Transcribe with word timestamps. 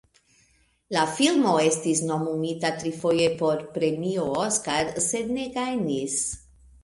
La 0.95 1.01
filmo 1.17 1.51
estis 1.65 1.99
nomumita 2.11 2.71
trifoje 2.83 3.27
por 3.41 3.61
Premio 3.75 4.25
Oskar, 4.45 4.89
sed 5.09 5.31
ne 5.39 5.45
gajnis. 5.59 6.19